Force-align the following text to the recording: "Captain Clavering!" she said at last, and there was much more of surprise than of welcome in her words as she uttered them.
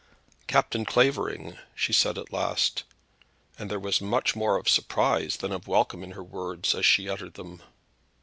"Captain 0.47 0.83
Clavering!" 0.83 1.59
she 1.75 1.93
said 1.93 2.17
at 2.17 2.33
last, 2.33 2.85
and 3.59 3.69
there 3.69 3.77
was 3.77 4.01
much 4.01 4.35
more 4.35 4.55
of 4.57 4.67
surprise 4.67 5.37
than 5.37 5.51
of 5.51 5.67
welcome 5.67 6.01
in 6.01 6.13
her 6.13 6.23
words 6.23 6.73
as 6.73 6.87
she 6.87 7.07
uttered 7.07 7.35
them. 7.35 7.61